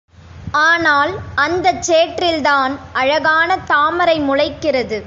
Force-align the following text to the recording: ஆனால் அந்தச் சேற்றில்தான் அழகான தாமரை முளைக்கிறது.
ஆனால் 0.61 1.11
அந்தச் 1.35 1.83
சேற்றில்தான் 1.83 2.73
அழகான 2.93 3.57
தாமரை 3.65 4.17
முளைக்கிறது. 4.21 4.99